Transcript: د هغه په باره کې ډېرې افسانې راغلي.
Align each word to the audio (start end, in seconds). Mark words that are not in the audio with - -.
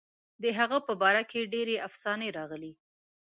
د 0.43 0.45
هغه 0.57 0.77
په 0.87 0.93
باره 1.01 1.23
کې 1.29 1.49
ډېرې 1.53 1.75
افسانې 1.87 2.29
راغلي. 2.37 2.73